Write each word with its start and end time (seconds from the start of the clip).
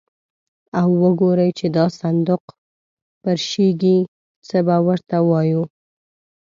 او 0.79 0.89
وګوري 1.03 1.49
چې 1.57 1.65
دا 1.75 1.85
صندوق 2.01 2.43
پرشېږي، 3.21 3.97
څه 4.47 4.57
به 4.65 4.77
ور 4.85 4.99
ته 5.09 5.17
وایو. 5.29 5.63